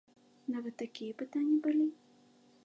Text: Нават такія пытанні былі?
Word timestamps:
Нават 0.55 0.73
такія 0.83 1.17
пытанні 1.19 1.57
былі? 1.67 1.87